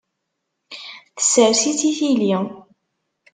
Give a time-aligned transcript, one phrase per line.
[1.15, 2.33] Tessers-itt i tili.